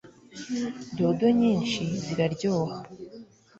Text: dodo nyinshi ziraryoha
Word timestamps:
dodo 0.97 1.27
nyinshi 1.39 1.81
ziraryoha 2.03 2.77